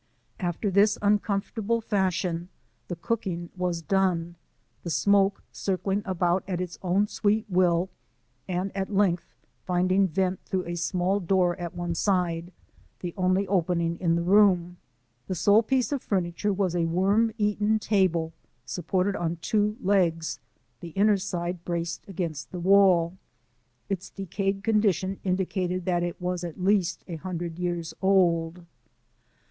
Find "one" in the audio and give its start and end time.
11.75-11.93